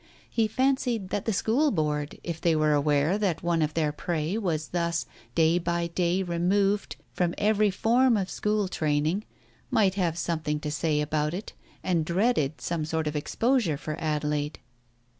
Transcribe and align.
He 0.31 0.47
fancied 0.47 1.09
that 1.09 1.25
the 1.25 1.31
School 1.31 1.69
Board, 1.69 2.19
if 2.23 2.41
they 2.41 2.55
were 2.55 2.73
aware 2.73 3.19
that 3.19 3.43
one 3.43 3.61
of 3.61 3.75
their 3.75 3.91
prey 3.91 4.35
was 4.35 4.69
thus 4.69 5.05
day 5.35 5.59
by 5.59 5.85
day 5.85 6.23
re 6.23 6.39
moved 6.39 6.95
from 7.13 7.35
every 7.37 7.69
form 7.69 8.17
of 8.17 8.27
school 8.31 8.67
training, 8.67 9.25
might 9.69 9.93
have 9.93 10.17
something 10.17 10.59
to 10.61 10.71
say 10.71 11.01
about 11.01 11.35
it, 11.35 11.53
and 11.83 12.03
dreaded 12.03 12.61
some 12.61 12.83
sort 12.83 13.05
of 13.05 13.15
exposure 13.15 13.77
for 13.77 13.95
Adelaide. 14.01 14.57